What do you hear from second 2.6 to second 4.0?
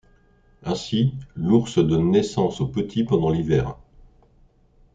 petits pendant l’hiver.